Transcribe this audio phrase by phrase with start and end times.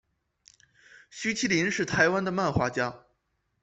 [1.11, 3.05] 徐麒麟是台湾的漫画家。